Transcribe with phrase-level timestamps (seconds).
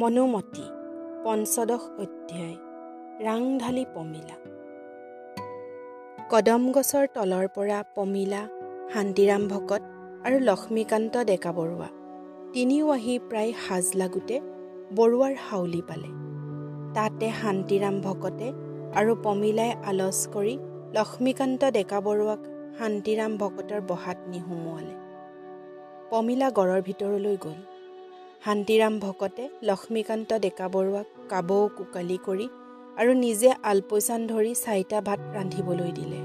[0.00, 0.64] মনোমতী
[1.24, 2.56] পঞ্চদশ অধ্যায়
[3.26, 4.36] ৰাংঢালি পমিলা।
[6.32, 8.42] কদম গছৰ তলৰ পৰা পমিলা
[8.92, 9.82] শান্তিৰাম ভকত
[10.26, 11.88] আৰু লক্ষ্মীকান্ত ডেকা বৰুৱা
[12.54, 14.36] তিনিও আহি প্ৰায় সাজ লাগোতে
[14.96, 16.10] বৰুৱাৰ হাউলি পালে।
[16.96, 18.48] তাতে শান্তিৰাম ভকতে
[18.98, 20.54] আৰু পমিলাই আলচ কৰি
[20.96, 22.40] লক্ষ্মীকান্ত ডেকা বৰুৱাক
[22.78, 24.94] শান্তিৰাম ভকতৰ বহাত নি সুমুৱালে
[26.10, 27.58] পমিলা গড়ৰ ভিতৰলৈ গ'ল।
[28.42, 32.46] শান্তিৰাম ভকতে লক্ষ্মীকান্ত ডেকা বৰুৱাক কাবৌ কোকালি কৰি
[32.96, 36.20] আৰু নিজে আলপৈচান ধৰি চাৰিটা ভাত ৰান্ধিবলৈ দিলে।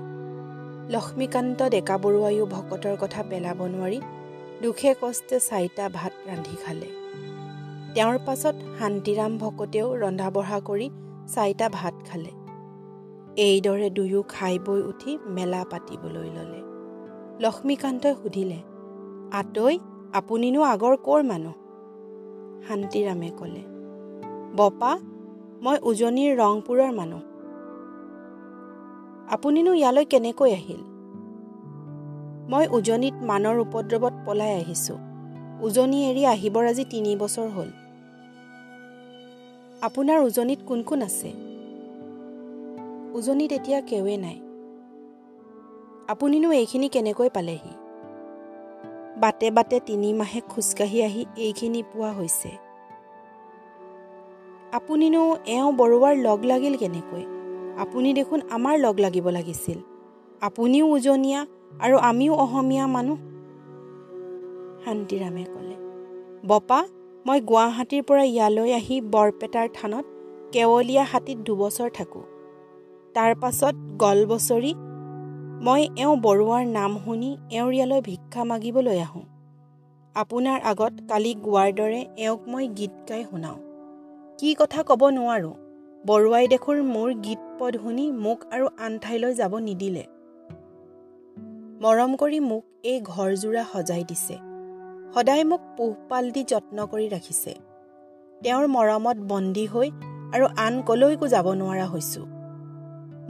[0.94, 4.00] লক্ষ্মীকান্ত ডেকা বৰুৱায়ো ভকতৰ কথা পেলাব নোৱাৰি
[4.64, 6.90] দুখে কষ্টে চাৰিটা ভাত ৰান্ধি খালে।
[7.96, 10.88] তেওঁৰ পাছত শান্তিৰাম ভকতেও ৰন্ধা বঢ়া কৰি
[11.34, 12.32] চাৰিটা ভাত খালে।
[13.48, 16.62] এইদৰে দুয়ো খাই বৈ উঠি মেলা পাতিবলৈ ল'লে।
[17.44, 18.60] লক্ষ্মীকান্তই সুধিলে
[19.40, 19.74] আতৈ
[20.20, 21.56] আপুনিনো আগৰ ক'ৰ মানুহ?
[22.68, 23.64] শান্তিৰামে ক'লে
[24.58, 24.92] বপা
[25.62, 27.22] মই উজনিৰ ৰংপুৰৰ মানুহ।
[29.30, 30.82] আপুনিনো ইয়ালৈ কেনেকৈ আহিল?
[32.50, 34.98] মই উজনিত মানৰ উপদ্ৰৱত পলাই আহিছোঁ।
[35.62, 37.70] উজনি এৰি আহিবৰ আজি তিনি বছৰ হ'ল।
[39.82, 41.32] আপোনাৰ উজনিত কোন কোন আছে?
[43.14, 44.38] উজনিত এতিয়া কেৱে নাই।
[46.08, 47.83] আপুনিনো এইখিনি কেনেকৈ পালেহি?
[49.18, 52.52] বাটে বাটে তিনি মাহে খোজকাঢ়ি আহি এইখিনি পোৱা হৈছে।
[54.72, 57.24] আপুনিনো এওঁ বৰুৱাৰ লগ লাগিল কেনেকৈ?
[57.78, 59.80] আপুনি দেখোন আমাৰ লগ লাগিব লাগিছিল।
[60.42, 61.46] আপুনিও উজনীয়া
[61.80, 63.18] আৰু আমিও অসমীয়া মানুহ।
[64.86, 65.76] শান্তিৰামে ক'লে
[66.48, 66.80] বপা
[67.26, 70.06] মই গুৱাহাটীৰ পৰা ইয়ালৈ আহি বৰপেটাৰ থানত
[70.54, 72.24] কেৱলীয়া হাতীত দুবছৰ থাকোঁ।
[73.14, 74.72] তাৰ পাছত গল বছৰি
[75.64, 79.22] মই এওঁ বৰুৱাৰ নাম শুনি এওঁৰ ইয়ালৈ ভিক্ষা মাগিবলৈ আহোঁ।
[80.16, 83.60] আপোনাৰ আগত কালি গোৱাৰ দৰে এওঁক মই গীত গাই শুনাওঁ।
[84.40, 85.54] কি কথা ক'ব নোৱাৰোঁ
[86.06, 90.04] বৰুৱাই দেখোন মোৰ গীত পদ শুনি মোক আৰু আন ঠাইলৈ যাব নিদিলে।
[91.82, 94.36] মৰম কৰি মোক এই ঘৰযোৰা সজাই দিছে।
[95.14, 97.52] সদায় মোক পোহপাল দি যত্ন কৰি ৰাখিছে।
[98.44, 99.90] তেওঁৰ মৰমত বন্দী হৈ
[100.34, 102.33] আৰু আন কলৈকো যাব নোৱাৰা হৈছোঁ।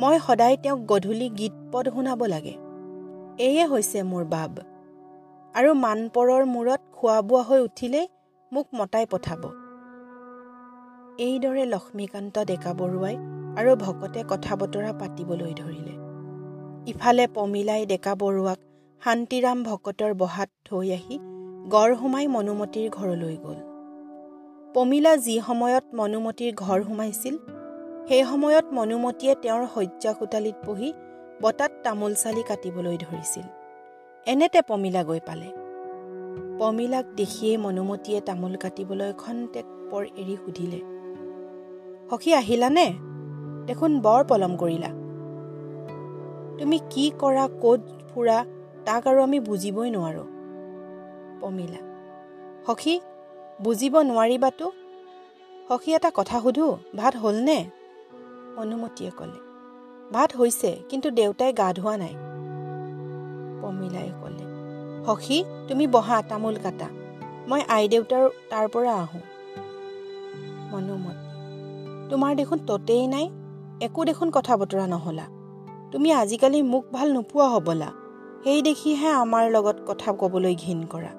[0.01, 2.55] মই সদায় তেওঁক গধূলি গীত পদ শুনাব লাগে।
[3.47, 4.53] এয়ে হৈছে মোৰ বাব
[5.55, 8.07] আৰু মানপৰৰ মূৰত খোৱা বোৱা হৈ উঠিলেই
[8.51, 9.43] মোক মতাই পঠাব।
[11.19, 13.15] এইদৰে লক্ষ্মীকান্ত ডেকা বৰুৱাই
[13.59, 15.93] আৰু ভকতে কথা বতৰা পাতিবলৈ ধৰিলে।
[16.91, 18.59] ইফালে পমিলাই ডেকা বৰুৱাক
[19.01, 21.15] শান্তিৰাম ভকতৰ বহাত থৈ আহি
[21.73, 23.59] গড় সোমাই মনুমতীৰ ঘৰলৈ গ'ল।
[24.75, 27.35] পমিলা যি সময়ত মনুমতীৰ ঘৰ সোমাইছিল
[28.07, 30.89] সেই সময়ত মনুমতীয়ে তেওঁৰ শয্যা কোটালিত বহি
[31.41, 33.45] বতাত তামোল চালি কাটিবলৈ ধৰিছিল।
[34.25, 35.49] এনেতে পমিলা গৈ পালে।
[36.59, 40.79] পমিলাক দেখিয়েই মনুমতীয়ে তামোল কাটিবলৈ খন্তেক পৰ এৰি সুধিলে
[42.09, 42.87] সখী আহিলানে?
[43.65, 44.91] দেখোন বৰ পলম কৰিলা।
[46.59, 48.37] তুমি কি কৰা ক'ত ফুৰা
[48.85, 50.27] তাক আৰু আমি বুজিবই নোৱাৰোঁ।
[51.41, 51.81] পমিলা
[52.67, 52.95] সখী
[53.63, 54.65] বুজিব নোৱাৰিবাতো?
[55.69, 57.59] সখী এটা কথা সুধোঁ ভাত হ'লনে?
[58.57, 59.39] অনুমতীয়ে ক'লে।
[60.13, 62.15] ভাত হৈছে কিন্তু দেউতাই গা ধোৱা নাই।
[63.61, 64.43] পমিলাই ক'লে।
[65.05, 66.87] সখী তুমি বহা তামোল কাটা।
[67.47, 69.21] মই আই দেউতাৰ তাৰ পৰা আহোঁ।
[70.71, 71.23] মনুমতী।
[72.09, 73.29] তোমাৰ দেখোন ততেই নাই
[73.81, 75.25] একো দেখোন কথা বতৰা নহ'লা।
[75.91, 77.91] তুমি আজিকালি মোক ভাল নোপোৱা হ'বলা।
[78.43, 81.11] সেই দেখিহে আমাৰ লগত কথা ক'বলৈ ঘিণ কৰা।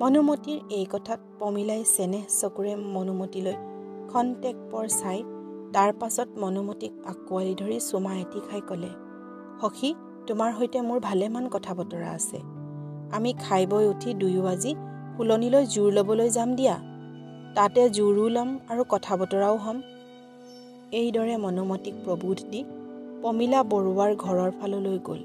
[0.00, 3.54] মনুমতীৰ এই কথাত পমিলাই চেনেহ চকুৰে মনুমতীলৈ
[4.12, 5.24] খন্তেক পৰ চাই
[5.74, 8.90] তাৰ পাছত মনুমতীক আঁকোৱালি ধৰি চুমা এটি খাই ক'লে
[9.60, 9.90] সখী
[10.28, 12.38] তোমাৰ সৈতে মোৰ ভালেমান কথা বতৰা আছে।
[13.16, 14.72] আমি খাই বৈ উঠি দুয়ো আজি
[15.14, 16.76] ফুলনিলৈ জোৰ ল'বলৈ যাম দিয়া।
[17.56, 19.78] তাতে জোৰো ল'ম আৰু কথা বতৰাও হ'ম
[21.00, 22.60] এইদৰে মনুমতীক প্ৰবোধ দি
[23.22, 25.20] পমিলা বৰুৱাৰ ঘৰৰ ফাললৈ গ'ল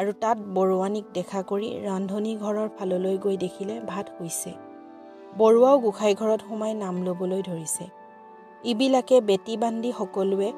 [0.00, 4.50] আৰু তাত বৰুৱানীক দেখা কৰি ৰান্ধনী ঘৰৰ ফাললৈ গৈ দেখিলে ভাত হৈছে
[5.40, 7.84] বৰুৱাও গোসাঁই ঘৰত সোমাই নাম ল'বলৈ ধৰিছে।
[8.64, 10.48] ইবিলাকে বেটি বান্ধি সকলোৱে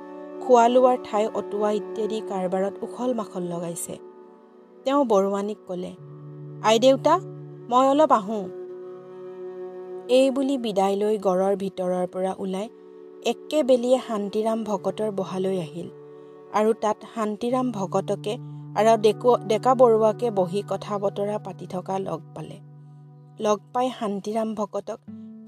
[0.42, 3.94] খোৱা লোৱাৰ ঠাই অতোৱা ইত্যাদি কাৰবাৰত উখল মাখল লগাইছে।
[4.84, 5.92] তেওঁ বৰুৱানীক ক'লে
[6.64, 7.14] আইদেউতা
[7.70, 8.44] মই অলপ আহোঁ।
[10.08, 12.66] এই বুলি বিদায় লৈ গড়ৰ ভিতৰৰ পৰা ওলাই
[13.26, 15.88] একেবেলিয়ে শান্তিৰাম ভকতৰ বহালৈ আহিল
[16.54, 18.34] আৰু তাত শান্তিৰাম ভকতকে
[18.78, 22.56] আৰু ডেকু ডেকা বৰুৱাকে বহি কথা বতৰা পাতি থকা লগ পালে।
[23.40, 24.98] লগ পাই শান্তিৰাম ভকতক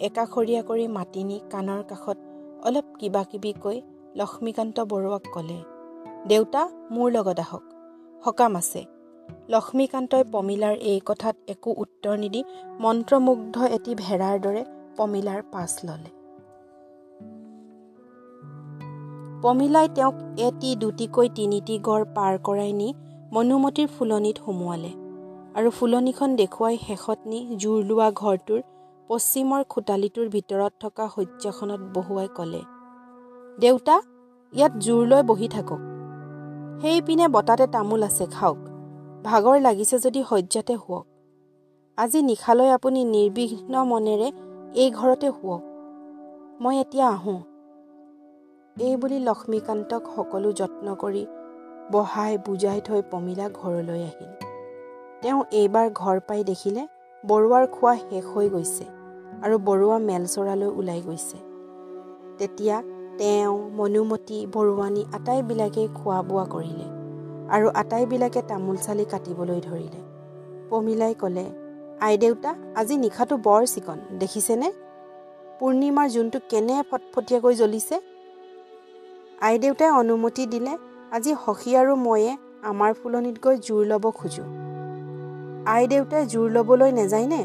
[0.08, 2.18] একাষৰীয়া কৰি মাতি নি কাণৰ কাষত
[2.62, 3.78] অলপ কিবা কিবি কৈ
[4.16, 5.58] লক্ষ্মীকান্ত বৰুৱাক ক'লে
[6.28, 7.64] দেউতা মোৰ লগত আহক।
[8.22, 8.82] সকাম আছে।
[9.48, 12.40] লক্ষ্মীকান্তই পমিলাৰ এই কথাত একো উত্তৰ নিদি
[12.80, 14.62] মন্ত্ৰমুগ্ধ এটি ভেড়াৰ দৰে
[14.96, 16.10] পমিলাৰ পাছ ল'লে।
[19.42, 22.88] পমিলাই তেওঁক এটি দুটিকৈ তিনিটি গড় পাৰ কৰাই নি
[23.32, 24.92] মনুমতীৰ ফুলনিত সুমুৱালে
[25.54, 28.60] আৰু ফুলনিখন দেখুৱাই শেষত নি জোৰ লোৱা ঘৰটোৰ
[29.12, 32.60] পশ্চিমৰ খোটালিটোৰ ভিতৰত থকা শয্যাখনত বহুৱাই ক'লে
[33.58, 33.96] দেউতা
[34.52, 35.80] ইয়াত জোৰ লৈ বহি থাকক।
[36.82, 38.58] সেইপিনে বতাতে তামোল আছে খাওক।
[39.24, 41.04] ভাগৰ লাগিছে যদি শয্যাতে শুৱক।
[41.98, 44.28] আজি নিশালৈ আপুনি নিৰ্বিঘ্ন মনেৰে
[44.74, 45.62] এই ঘৰতে শুৱক।
[46.62, 47.40] মই এতিয়া আহোঁ।
[48.76, 51.22] এই বুলি লক্ষ্মীকান্তক সকলো যত্ন কৰি
[51.92, 54.32] বহাই বুজাই থৈ পমিলা ঘৰলৈ আহিল।
[55.22, 56.82] তেওঁ এইবাৰ ঘৰ পাই দেখিলে
[57.24, 59.01] বৰুৱাৰ খোৱা শেষ হৈ গৈছে।
[59.42, 61.38] আৰু বৰুৱা মেলচৰালৈ ওলাই গৈছে।
[62.38, 62.76] তেতিয়া
[63.18, 66.86] তেওঁ মনুমতী বৰুৱানী আটাইবিলাকেই খোৱা বোৱা কৰিলে
[67.50, 70.00] আৰু আটাইবিলাকে তামোল চালি কাটিবলৈ ধৰিলে।
[70.70, 71.46] পমিলাই ক'লে
[72.00, 74.68] আইদেউতা আজি নিশাটো বৰ চিকন দেখিছেনে?
[75.58, 77.96] পূৰ্ণিমাৰ জোনটো কেনে ফটফটীয়াকৈ জ্বলিছে?
[79.40, 80.72] আইদেউতাই অনুমতি দিলে
[81.12, 82.30] আজি সখী আৰু ময়ে
[82.62, 84.48] আমাৰ ফুলনিত গৈ জোৰ ল'ব খোজোঁ।
[85.66, 87.42] আইদেউতাই জোৰ ল'বলৈ নেযায়নে?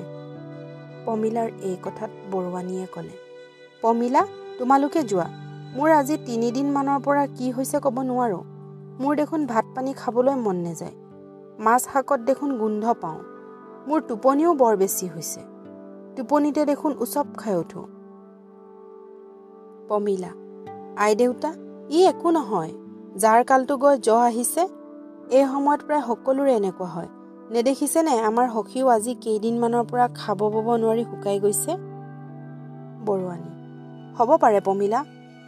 [1.07, 3.15] পমিলাৰ এই কথাত বৰুৱানীয়ে ক'লে
[3.83, 4.21] পমিলা
[4.59, 5.27] তোমালোকে যোৱা।
[5.75, 8.43] মোৰ আজি তিনিদিনমানৰ পৰা কি হৈছে ক'ব নোৱাৰোঁ।
[8.99, 10.95] মোৰ দেখোন ভাত পানী খাবলৈ মন নাযায়।
[11.59, 13.19] মাছ শাকত দেখোন গোন্ধ পাওঁ।
[13.87, 15.41] মোৰ টোপনিও বৰ বেছি হৈছে।
[16.15, 17.85] টোপনিতে দেখোন উচপ খাই উঠোঁ।
[19.89, 20.31] পমিলা
[20.97, 21.51] আইদেউতা
[21.89, 22.73] ই একো নহয়।
[23.17, 24.63] যাৰ কালটো গৈ জ আহিছে
[25.29, 27.09] এই সময়ত প্ৰায় সকলোৰে এনেকুৱা হয়।
[27.55, 28.13] নেদেখিছেনে?
[28.29, 31.71] আমাৰ সখীও আজি কেইদিনমানৰ পৰা খাব বব নোৱাৰি শুকাই গৈছে।
[33.07, 33.51] বৰুৱানী
[34.17, 34.99] হ'ব পাৰে পমিলা।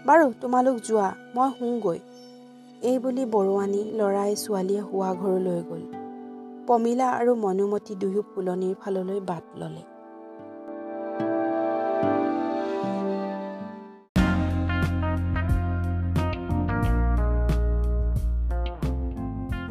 [0.07, 1.99] বাৰু তোমালোক যোৱা মই শুওঁগৈ।
[2.89, 5.83] এই বুলি বৰুৱানী ল'ৰাই ছোৱালীয়ে শোৱা ঘৰলৈ গ'ল।
[6.67, 9.83] পমিলা আৰু মনুমতী দুয়ো ফুলনিৰ ফাললৈ বাট ল'লে।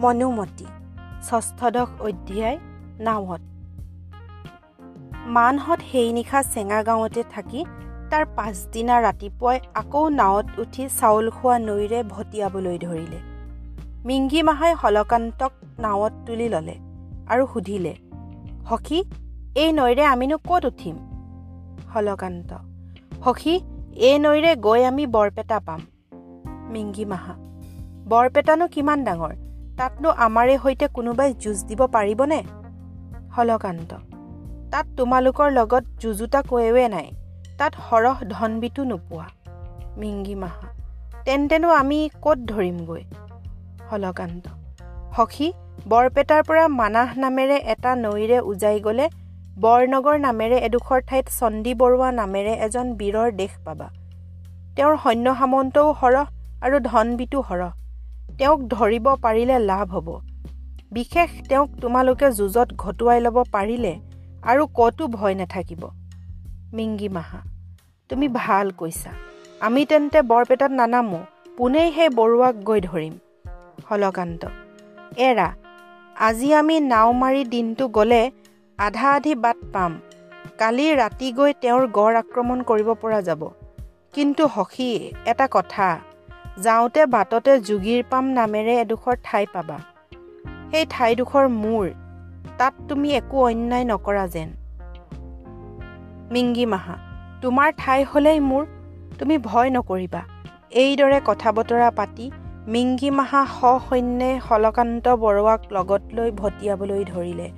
[0.03, 0.67] মনুমতী
[1.23, 2.59] ষষ্ঠদশ অধ্যায়
[3.01, 3.43] নাৱত।
[5.27, 7.65] মানহঁত সেই নিশা চেঙা গাঁৱতে থাকি
[8.11, 13.19] তাৰ পাছদিনা ৰাতিপুৱাই আকৌ নাৱত উঠি চাউল খোৱা নৈৰে ভটিয়াবলৈ ধৰিলে।
[14.05, 16.77] মিংগী মাহাই হলকান্তক নাৱত তুলি ল'লে
[17.29, 17.95] আৰু সুধিলে
[18.69, 19.05] সখী
[19.55, 20.97] এই নৈৰে আমিনো ক'ত উঠিম?
[21.95, 22.51] হলকান্ত
[23.25, 23.61] সখী
[23.97, 25.81] এই নৈৰে গৈ আমি বৰপেটা পাম।
[26.69, 27.35] মিংগী মাহা
[28.09, 29.48] বৰপেটানো কিমান ডাঙৰ?
[29.79, 32.43] তাতনো আমাৰে সৈতে কোনোবাই যুঁজ দিব পাৰিবনে?
[33.37, 33.95] হলকান্ত।
[34.73, 37.11] তাত তোমালোকৰ লগত যুঁজোতা কৈৱে নাই।
[37.59, 39.27] তাত সৰহ ধনবিতো নোপোৱা।
[39.97, 40.67] মিংগী মাহা
[41.25, 43.03] তেন্তেনো আমি ক'ত ধৰিমগৈ?
[43.91, 44.45] হলকান্ত।
[45.17, 45.53] সখী
[45.89, 49.09] বৰপেটাৰ পৰা মানাহ নামেৰে এটা নৈৰে উজাই গ'লে
[49.61, 53.89] বৰনগৰ নামেৰে এডোখৰ ঠাইত চণ্ডী বৰুৱা নামেৰে এজন বীৰৰ দেশ পাবা।
[54.77, 56.27] তেওঁৰ সৈন্য সামন্তও সৰহ
[56.61, 57.78] আৰু ধনবিতো সৰহ।
[58.39, 60.09] তেওঁক ধৰিব পাৰিলে লাভ হ'ব।
[60.93, 63.93] বিশেষ তেওঁক তোমালোকে যুঁজত ঘটোৱাই ল'ব পাৰিলে
[64.43, 65.83] আৰু ক'তো ভয় নাথাকিব।
[66.73, 67.41] মিংগী মাহা
[68.11, 69.13] তুমি ভাল কৈছা।
[69.61, 71.21] আমি তেন্তে বৰপেটাত নানামো
[71.57, 73.15] পোনেই সেই বৰুৱাক গৈ ধৰিম।
[73.89, 74.43] হলকান্ত
[75.19, 75.49] এৰা
[76.17, 78.23] আজি আমি নাও মাৰি দিনটো গ'লে
[78.79, 79.93] আধা আধি বাট পাম।
[80.59, 83.43] কালি ৰাতি গৈ তেওঁৰ গড় আক্ৰমণ কৰিব পৰা যাব।
[84.15, 84.91] কিন্তু সখী
[85.25, 85.89] এটা কথা।
[86.63, 89.77] যাওঁতে বাটতে যোগীৰ পাম নামেৰে এডোখৰ ঠাই পাবা।
[90.71, 91.85] সেই ঠাইডোখৰ মোৰ
[92.59, 94.49] তাত তুমি একো অন্যায় নকৰা যেন।
[96.31, 96.95] মিংগী মাহা
[97.43, 98.65] তোমাৰ ঠাই হ'লেই মোৰ
[99.19, 100.23] তুমি ভয় নকৰিবা।
[100.73, 102.27] এইদৰে কথা বতৰা পাতি
[102.69, 107.49] মিংগী মাহা সসৈন্যে হলকান্ত বৰুৱাক লগত লৈ ভটিয়াবলৈ ধৰিলে।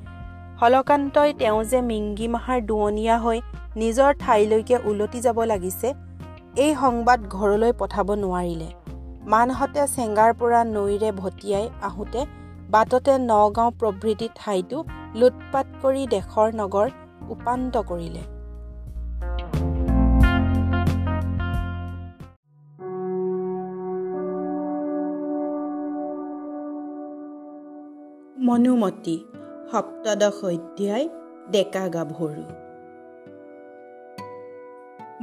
[0.61, 3.39] হলকান্তই তেওঁ যে মিংগী মাহাৰ দুৱনীয়া হৈ
[3.77, 5.89] নিজৰ ঠাইলৈকে উলটি যাব লাগিছে
[6.57, 8.69] এই সংবাদ ঘৰলৈ পঠাব নোৱাৰিলে।
[9.33, 12.21] মানহঁতে চেঙাৰ পৰা নৈৰে ভটিয়াই আহোঁতে
[12.75, 14.79] বাটতে নগাঁও প্ৰভৃতি ঠাইতো
[15.21, 16.89] লুটপাত কৰি দেশৰ নগৰ
[17.35, 18.23] উপান্ত কৰিলে।
[28.49, 29.17] মনুমতী
[29.71, 31.07] সপ্তদশ অধ্যায়
[31.53, 32.45] ডেকা গাভৰু।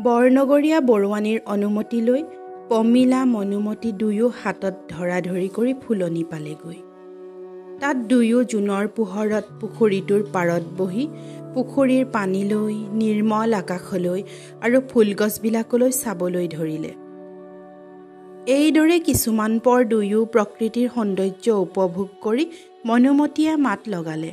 [0.05, 2.21] বৰনগৰীয়া বৰুৱানীৰ অনুমতি লৈ
[2.71, 6.79] পমিলা মনুমতী দুয়ো হাতত ধৰা ধৰি কৰি ফুলনি পালেগৈ।
[7.81, 11.05] তাত দুয়ো জোনৰ পোহৰত পুখুৰীটোৰ পাৰত বহি
[11.53, 14.21] পুখুৰীৰ পানীলৈ নিৰ্মল আকাশলৈ
[14.65, 16.91] আৰু ফুলগছবিলাকলৈ চাবলৈ ধৰিলে।
[18.57, 22.45] এইদৰে কিছুমান পৰ দুয়ো প্ৰকৃতিৰ সৌন্দৰ্য উপভোগ কৰি
[22.89, 24.31] মনুমতীয়ে মাত লগালে।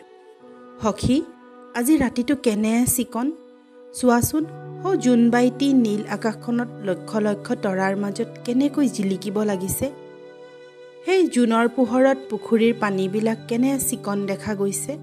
[0.82, 1.16] সখী
[1.78, 3.26] আজি ৰাতিটো কেনে চিকন?
[3.94, 4.44] চোৱাচোন
[4.92, 9.90] জোনবাইটি নীল আকাশখনত লক্ষ লক্ষ তৰাৰ মাজত কেনেকৈ জিলিকিব লাগিছে?
[11.04, 14.98] সেই জোনৰ পোহৰত পুখুৰীৰ পানীবিলাক কেনে চিকন দেখা গৈছে?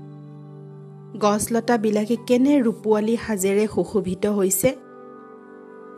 [1.19, 4.75] গছ লতাবিলাকে কেনে ৰূপোৱালী সাজেৰে সুশোভিত হৈছে?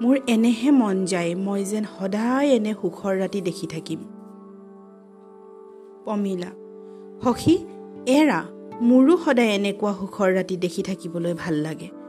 [0.02, 4.00] মোৰ এনেহে মন যায় মই যেন সদায় এনে সুখৰ ৰাতি দেখি থাকিম।
[6.06, 6.52] পমিলা
[7.24, 7.58] সখী
[8.06, 8.40] এৰা
[8.82, 12.03] মোৰো সদায় এনেকুৱা সুখৰ ৰাতি দেখি থাকিবলৈ ভাল লাগে।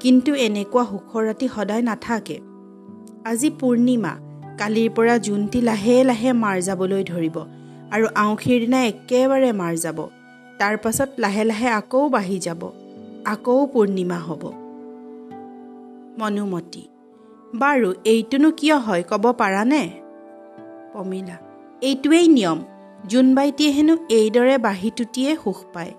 [0.00, 2.36] কিন্তু এনেকুৱা সুখৰ ৰাতি সদায় নাথাকে।
[3.24, 4.12] আজি পূৰ্ণিমা
[4.58, 7.36] কালিৰ পৰা জোনটি লাহে লাহে মাৰ যাবলৈ ধৰিব
[7.94, 9.98] আৰু আউসীৰ দিনা একেবাৰে মাৰ যাব।
[10.58, 12.62] তাৰ পাছত লাহে লাহে আকৌ বাঢ়ি যাব
[13.24, 14.42] আকৌ পূৰ্ণিমা হ'ব।
[16.18, 16.84] মনুমতী
[17.56, 19.82] বাৰু এইটোনো কিয় হয় ক'ব পাৰানে?
[20.92, 21.36] পমিলা
[21.82, 22.58] এইটোৱেই নিয়ম
[23.06, 25.92] জোনবাইটিয়ে হেনো এইদৰে বাঢ়ি টুটিয়ে সুখ পায়।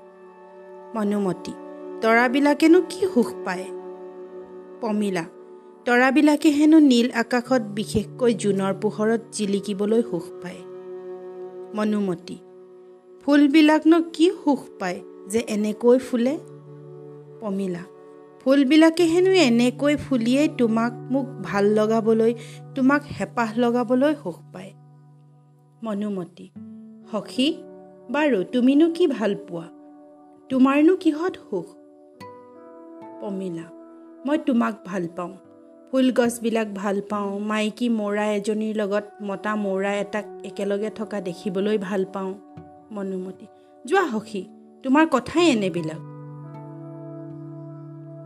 [0.96, 1.54] মনুমতী
[2.02, 3.68] তৰাবিলাকেনো কি সুখ পায়?
[4.82, 5.26] পমিলা।
[5.86, 10.62] তৰাবিলাকে হেনো নীল আকাশত বিশেষকৈ জোনৰ পোহৰত জিলিকিবলৈ সুখ পায়।
[11.76, 12.38] মনুমতী
[13.22, 16.38] ফুলবিলাকনো কি সুখ পায় যে এনেকৈ ফুলে?
[17.42, 17.84] পমিলা
[18.40, 22.34] ফুলবিলাকে হেনো এনেকৈ ফুলিয়েই তোমাক মোক ভাল লগাবলৈ
[22.76, 24.72] তোমাক হেঁপাহ লগাবলৈ সুখ পায়।
[25.84, 26.46] মনুমতী
[27.12, 27.48] সখী
[28.12, 29.68] বাৰু তুমিনো কি ভাল পোৱা?
[30.50, 31.68] তোমাৰনো কিহত সুখ?
[33.22, 33.79] পমিলা
[34.26, 35.34] মই তোমাক ভাল পাওঁ।
[35.92, 42.06] ফুল গছবিলাক ভাল পাওঁ। মাইকী মৌৰা এজনীৰ লগত মতা মৌৰা এটাক একেলগে থকা দেখিবলৈ ভাল
[42.06, 42.34] পাওঁ।
[42.92, 43.46] মনুমতী
[43.86, 44.46] যোৱা সখী
[44.84, 46.02] তোমাৰ কথাই এনেবিলাক।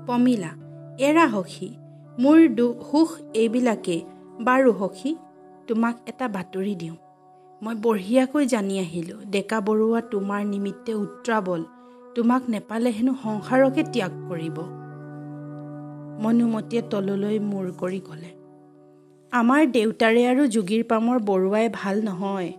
[0.07, 0.51] পমিলা
[0.99, 1.69] এৰা সখী
[2.19, 2.37] মোৰ
[2.91, 4.01] সুখ এইবিলাকেই।
[4.43, 5.15] বাৰু সখী
[5.67, 6.95] তোমাক এটা বাতৰি দিওঁ।
[7.61, 11.63] মই বঢ়িয়াকৈ জানি আহিলোঁ। ডেকা বৰুৱা তোমাৰ নিমিত্তে উত্ৰাবল।
[12.15, 14.82] তোমাক নেপালে হেনো সংসাৰকে ত্যাগ কৰিব।
[16.21, 18.31] মনুমতীয়ে তললৈ মূৰ কৰি ক'লে
[19.31, 22.51] আমাৰ দেউতাৰে আৰু যোগীৰ পামৰ বৰুৱাই ভাল নহয়।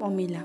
[0.00, 0.42] পমিলা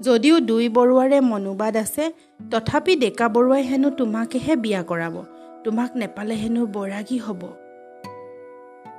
[0.00, 2.04] যদিও দুই বৰুৱাৰে মনোবাদ আছে
[2.50, 5.16] তথাপি ডেকা বৰুৱাই হেনো তোমাকেহে বিয়া কৰাব
[5.64, 7.42] তোমাক নেপালে হেনো বৈৰাগী হ'ব।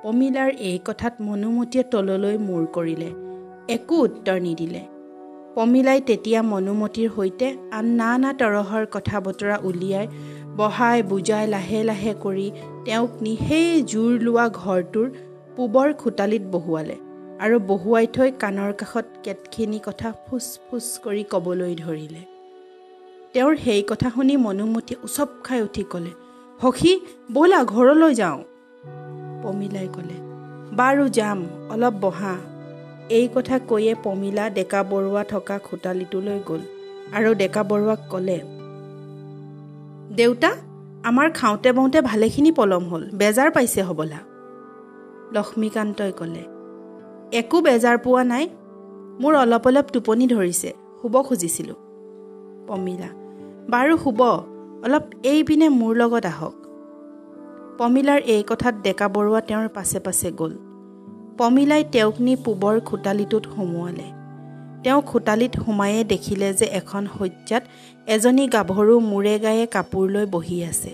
[0.04, 3.10] পমিলাৰ এই কথাত মনুমতীয়ে তললৈ মূৰ কৰিলে
[3.70, 4.82] একো উত্তৰ নিদিলে।
[5.56, 10.08] পমিলাই তেতিয়া মনুমতীৰ সৈতে আন নানা তৰহৰ কথা বতৰা উলিয়াই
[10.58, 12.48] বহাই বুজাই লাহে লাহে কৰি
[12.86, 15.08] তেওঁক নি সেই জোৰ লোৱা ঘৰটোৰ
[15.56, 16.98] পূবৰ খোটালিত বহুৱালে
[17.44, 22.22] আৰু বহুৱাই থৈ কাণৰ কাষত কেতখিনি কথা ফুচ ফুচ কৰি ক'বলৈ ধৰিলে।
[23.34, 26.12] তেওঁৰ সেই কথা শুনি মনুমতী উচপ খাই উঠি ক'লে
[26.60, 26.92] সখী
[27.34, 28.40] ব'লা ঘৰলৈ যাওঁ।
[29.44, 30.18] পমিলাই ক'লে
[30.78, 31.40] বাৰু যাম
[31.74, 32.36] অলপ বহা।
[33.18, 36.62] এই কথা কৈয়ে পমিলা ডেকা বৰুৱা থকা খোটালিটোলৈ গ'ল
[37.18, 38.38] আৰু ডেকা বৰুৱাক ক'লে
[40.18, 40.52] দেউতা
[41.04, 44.20] আমাৰ খাওঁতে বওঁতে ভালেখিনি পলম হ'ল বেজাৰ পাইছে হ'বলা।
[45.36, 46.44] লক্ষ্মীকান্তই ক'লে
[47.40, 48.46] একো বেজাৰ পোৱা নাই
[49.22, 50.70] মোৰ অলপ অলপ টোপনি ধৰিছে
[51.00, 51.78] শুব খুজিছিলোঁ।
[52.68, 53.10] পমিলা
[53.72, 54.22] বাৰু শুব
[54.86, 56.56] অলপ এইপিনে মোৰ লগত আহক।
[57.80, 60.54] পমিলাৰ এই কথাত ডেকা বৰুৱা তেওঁৰ পাছে পাছে গ'ল।
[61.40, 64.08] পমিলাই তেওঁক নি পূবৰ খোটালিটোত সুমুৱালে।
[64.84, 67.64] তেওঁ খোটালিত সোমায়ে দেখিলে যে এখন শয্যাত
[68.08, 70.92] এজনী গাভৰু মূৰে গায়ে কাপোৰ লৈ বহি আছে।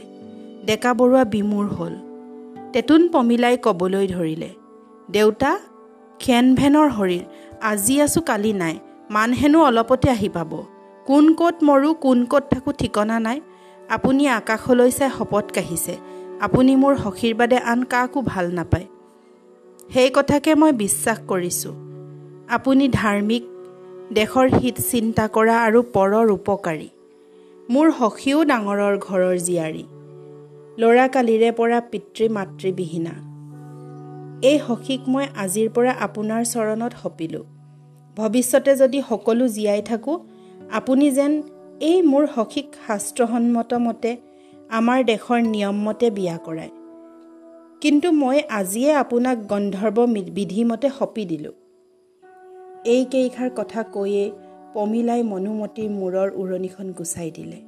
[0.66, 1.94] ডেকা বৰুৱা বিমূৰ হ'ল।
[2.74, 4.50] তেতুন পমিলাই ক'বলৈ ধৰিলে
[5.10, 5.52] দেউতা
[6.20, 7.24] খেন ভেনৰ শৰীৰ
[7.62, 8.76] আজি আছোঁ কালি নাই
[9.10, 10.52] মান হেনো অলপতে আহি পাব।
[11.06, 13.40] কোন ক'ত মৰোঁ কোন ক'ত থাকোঁ ঠিকনা নাই।
[13.90, 15.96] আপুনি আকাশলৈ চাই শপত কাঢ়িছে।
[16.42, 18.88] আপুনি মোৰ সখীৰ বাদে আন কাকো ভাল নাপায়।
[19.94, 21.76] সেই কথাকে মই বিশ্বাস কৰিছোঁ।
[22.50, 23.44] আপুনি ধাৰ্মিক
[24.12, 26.90] দেশৰ হিত চিন্তা কৰা আৰু পৰৰ উপকাৰী।
[27.70, 29.84] মোৰ সখীও ডাঙৰৰ ঘৰৰ জীয়াৰী।
[30.78, 33.14] ল'ৰা কালিৰে পৰা পিতৃ মাতৃবিহীনা।
[34.48, 37.44] এই সখীক মই আজিৰ পৰা আপোনাৰ চৰণত সপিলোঁ।
[38.18, 40.20] ভৱিষ্যতে যদি সকলো জীয়াই থাকোঁ
[40.72, 41.42] আপুনি যেন
[41.80, 44.18] এই মোৰ সখীক শাস্ত্ৰসন্মত মতে
[44.70, 46.72] আমাৰ দেশৰ নিয়ম মতে বিয়া কৰায়।
[47.82, 51.52] কিন্তু মই আজিয়ে আপোনাক গন্ধৰ্ব বিধিমতে সপি দিলোঁ।
[52.86, 54.24] এই কেইষাৰ কথা কৈয়ে
[54.74, 57.60] পমিলাই মনুমতীৰ মূৰৰ উৰণিখন গুচাই দিলে।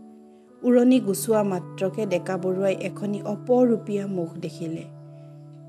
[0.62, 4.84] উৰণি গুচোৱা মাত্ৰকে ডেকা বৰুৱাই এখনি অপৰূপীয়া মুখ দেখিলে।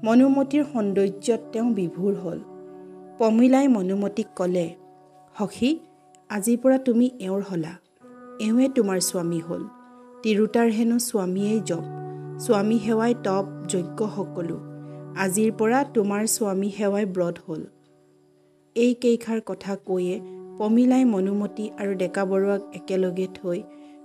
[0.05, 2.41] মনুমতীৰ সৌন্দৰ্যত তেওঁ বিভোৰ হ'ল।
[3.19, 4.67] পমিলাই মনুমতীক ক'লে
[5.39, 5.71] সখী
[6.31, 7.73] আজিৰ পৰা তুমি এওঁৰ হলা।
[8.41, 9.63] এওঁৱে তোমাৰ স্বামী হ'ল।
[10.23, 11.85] তিৰোতাৰ হেনো স্বামীয়েই জপ।
[12.41, 14.57] স্বামী সেৱাই তপ যজ্ঞ সকলো।
[15.25, 17.63] আজিৰ পৰা তোমাৰ স্বামী সেৱাই ব্ৰত হ'ল।
[18.85, 20.17] এই কেইষাৰ কথা কৈয়ে
[20.59, 23.59] পমিলাই মনুমতী আৰু ডেকা বৰুৱাক একেলগে থৈ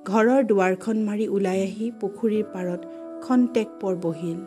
[0.10, 2.82] ঘৰৰ দুৱাৰখন মাৰি ওলাই আহি পুখুৰীৰ পাৰত
[3.24, 4.40] ক্ষন্তেক পৰ বহিল।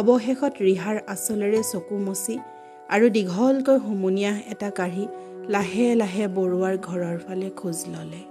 [0.00, 2.36] অৱশেষত ৰিহাৰ আচলেৰে চকু মচি
[2.94, 5.04] আৰু দীঘলকৈ হুমুনিয়াহ এটা কাঢ়ি
[5.54, 8.22] লাহে লাহে বৰুৱাৰ ঘৰৰ ফালে খোজ ল'লে।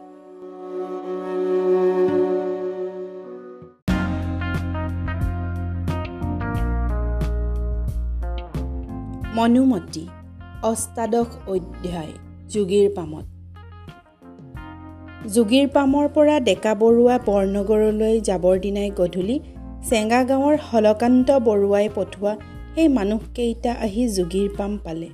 [9.38, 10.06] মনুমতী
[10.68, 12.14] অষ্টাদশ অধ্যায়
[12.50, 13.26] যোগীৰ পামত।
[15.34, 19.38] যোগীৰ পামৰ পৰা ডেকা বৰুৱা বৰনগৰলৈ যাবৰ দিনাই গধূলি
[19.90, 22.34] চেঙা গাঁৱৰ হলকান্ত বৰুৱাই পঠোৱা
[22.76, 25.10] সেই মানুহকেইটা আহি যোগীৰ পাম পালে।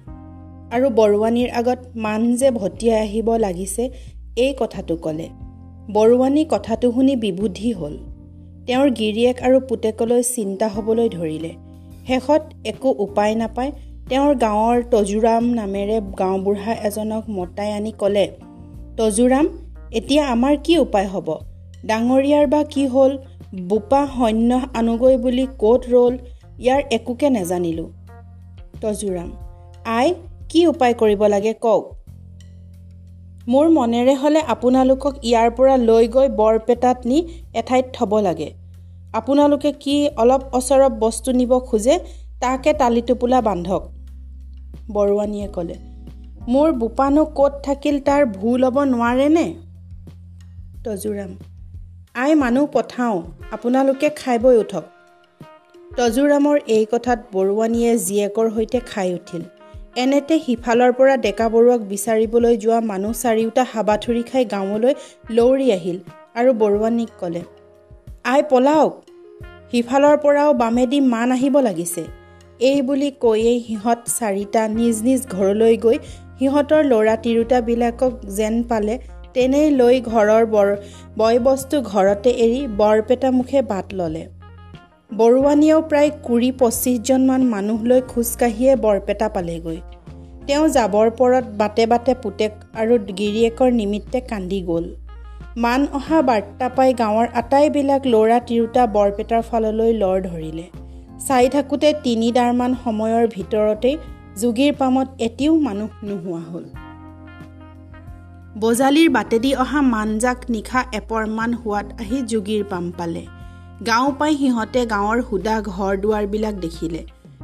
[0.72, 3.84] আৰু বৰুৱানীৰ আগত মান যে ভটিয়াই আহিব লাগিছে
[4.38, 5.28] এই কথাটো ক'লে।
[5.92, 7.96] বৰুৱানী কথাটো শুনি বিবুদ্ধি হ'ল।
[8.68, 11.52] তেওঁৰ গিৰিয়েক আৰু পুতেকলৈ চিন্তা হ'বলৈ ধৰিলে।
[12.08, 13.72] শেষত একো উপায় নাপায়
[14.10, 18.32] তেওঁৰ গাঁৱৰ তজুৰাম নামেৰে গাঁওবুঢ়া এজনক মতাই আনি ক'লে
[18.98, 19.48] তজুৰাম
[19.92, 21.38] এতিয়া আমাৰ কি উপায় হ'ব?
[21.86, 23.18] ডাঙৰীয়াৰ বা কি হ'ল?
[23.62, 26.18] বোপা সৈন্য আনোগৈ বুলি ক'ত ৰ'ল?
[26.60, 27.90] ইয়াৰ একোকে নেজানিলোঁ।
[28.82, 29.32] তজুৰাম
[29.86, 30.14] আই
[30.50, 31.96] কি উপায় কৰিব লাগে কওক?
[33.48, 37.18] মোৰ মনেৰে হ'লে আপোনালোকক ইয়াৰ পৰা লৈ গৈ বৰপেটাত নি
[37.56, 38.54] এঠাইত থ'ব লাগে।
[39.14, 42.00] আপোনালোকে কি অলপ অচৰপ বস্তু নিব খোজে
[42.40, 43.93] তাকে টালি টোপোলা বান্ধক।
[44.96, 45.76] বৰুৱানীয়ে ক'লে
[46.48, 49.48] মোৰ বোপানো ক'ত থাকিল তাৰ ভুল ল'ব নোৱাৰেনে
[50.86, 51.32] তজুৰাম
[52.16, 53.18] আই মানুহ পঠাওঁ
[53.52, 54.86] আপোনালোকে খাই বৈ উঠক।
[55.98, 59.44] তজুৰামৰ এই কথাত বৰুৱানীয়ে জীয়েকৰ সৈতে খাই উঠিল।
[59.96, 64.94] এনেতে সিফালৰ পৰা ডেকা বৰুৱাক বিচাৰিবলৈ যোৱা মানুহ চাৰিওটা হাবাথুৰি খাই গাঁৱলৈ
[65.38, 65.98] লৌৰি আহিল
[66.40, 67.42] আৰু বৰুৱানীক ক'লে
[68.26, 68.92] আই পলাওক
[69.72, 72.04] সিফালৰ পৰাও বামেদি মান আহিব লাগিছে।
[72.70, 75.98] এই বুলি কৈয়েই সিহঁত চাৰিটা নিজ নিজ ঘৰলৈ গৈ
[76.40, 78.94] সিহঁতৰ ল'ৰা তিৰোতাবিলাকক যেন পালে
[79.36, 80.70] তেনেই লৈ ঘৰৰ বৰ
[81.18, 84.22] বয় বস্তু ঘৰতে এৰি বৰপেটা মুখে বাট ল'লে।
[85.12, 89.80] বৰুৱানীয়েও প্ৰায় কুৰি পঁচিছজনমান মানুহ লৈ খোজকাঢ়িয়ে বৰপেটা পালেগৈ।
[90.48, 94.86] তেওঁ যাবৰ পৰত বাটে বাটে পুতেক আৰু গিৰিয়েকৰ নিমিত্তে কান্দি গ'ল।
[95.64, 100.66] মান অহা বাৰ্তা পাই গাঁৱৰ আটাইবিলাক ল'ৰা তিৰোতা বৰপেটাৰ ফাললৈ লৰ ধৰিলে।
[101.28, 103.96] চাই থাকোঁতে তিনিডাৰমান সময়ৰ ভিতৰতেই
[104.42, 106.66] যোগীৰ পামত এটিও মানুহ নোহোৱা হ'ল।
[108.60, 113.24] বজালিৰ বাটেদি অহা মানজাক নিশা এপৰমান হোৱাত আহি যোগীৰ পাম পালে।
[113.88, 117.02] গাঁও পাই সিহঁতে গাঁৱৰ সুদা ঘৰ দুৱাৰবিলাক দেখিলে।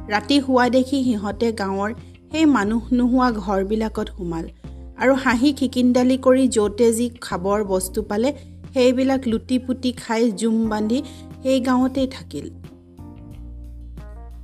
[0.08, 1.90] ৰাতি শোৱা দেখি সিহঁতে গাঁৱৰ
[2.32, 4.44] সেই মানুহ নোহোৱা ঘৰবিলাকত সোমাল
[4.98, 8.28] আৰু হাঁহি খিকিন্দালি কৰি য'তে যি খাবৰ বস্তু পালে
[8.74, 10.98] সেইবিলাক লুটি পুতি খাই জুম বান্ধি
[11.42, 12.46] সেই গাঁৱতেই থাকিল।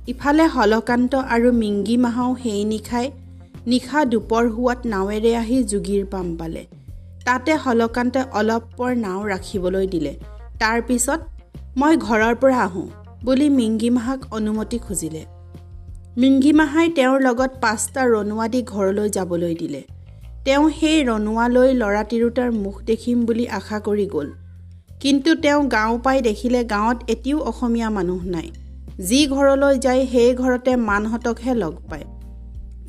[0.07, 3.11] ইফালে হলকান্ত আৰু মিংগী মাহাও সেই নিশাই
[3.67, 6.65] নিশা দুপৰ হোৱাত নাৱেৰে আহি যোগীৰ পাম পালে।
[7.25, 10.13] তাতে হলকান্তে অলপ পৰ নাও ৰাখিবলৈ দিলে।
[10.59, 11.19] তাৰ পিছত
[11.77, 12.87] মই ঘৰৰ পৰা আহোঁ
[13.23, 15.23] বুলি মিংগী মাহাক অনুমতি খুজিলে।
[16.17, 19.81] মিংগী মাহাই তেওঁৰ লগত পাঁচটা ৰণুৱা দি ঘৰলৈ যাবলৈ দিলে।
[20.45, 24.31] তেওঁ সেই ৰণুৱালৈ ল'ৰা তিৰোতাৰ মুখ দেখিম বুলি আশা কৰি গ'ল।
[24.99, 28.49] কিন্তু তেওঁ গাঁও পাই দেখিলে গাঁৱত এটিও অসমীয়া মানুহ নাই।
[28.99, 32.05] যি ঘৰলৈ যায় সেই ঘৰতে মানহঁতকহে লগ পায়।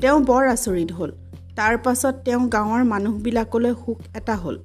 [0.01, 1.11] তেওঁ বৰ আচৰিত হ'ল।
[1.55, 4.57] তাৰ পাছত তেওঁ গাঁৱৰ মানুহবিলাকলৈ সুখ এটা হ'ল।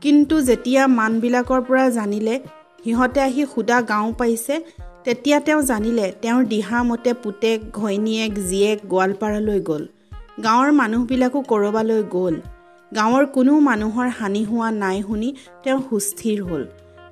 [0.00, 2.40] কিন্তু যেতিয়া মানবিলাকৰ পৰা জানিলে
[2.84, 4.60] সিহঁতে আহি সুদা গাঁও পাইছে
[5.04, 9.86] তেতিয়া তেওঁ জানিলে তেওঁৰ দিহা মতে পুতেক ঘৈণীয়েক জীয়েক গোৱালপাৰালৈ গ'ল।
[10.44, 12.34] গাঁৱৰ মানুহবিলাকো ক'ৰবালৈ গ'ল।
[12.96, 16.66] গাঁৱৰ কোনো মানুহৰ হানি হোৱা নাই শুনি তেওঁ সুস্থিৰ হ'ল।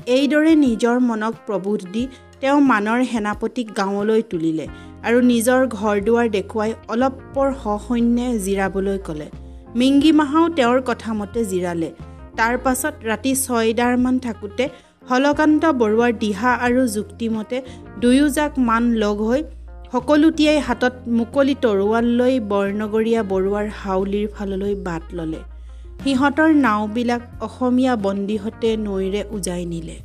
[0.07, 2.07] এইদৰে নিজৰ মনক প্ৰবোধ দি
[2.43, 4.67] তেওঁ মানৰ সেনাপতিক গাঁৱলৈ তুলিলে
[5.07, 9.29] আৰু নিজৰ ঘৰ দুৱাৰ দেখুৱাই অলপ পৰ সসৈন্যে জিৰাবলৈ ক'লে।
[9.79, 11.91] মিংগী মাহাও তেওঁৰ কথামতে জিৰালে।
[12.39, 14.65] তাৰ পাছত ৰাতি ছয়ডাৰমান থাকোঁতে
[15.11, 17.57] হলকান্ত বৰুৱাৰ দিহা আৰু যুক্তিমতে
[18.03, 19.43] দুয়োজাক মান লগ হৈ
[19.93, 25.41] সকলোটিয়াই হাতত মুকলি তৰোৱাল লৈ বৰনগৰীয়া বৰুৱাৰ হাউলিৰ ফাললৈ বাট ল'লে।
[26.03, 29.97] সিহঁতৰ নাওবিলাক অসমীয়া বন্দীহঁতে নৈৰে উজাই নিলে।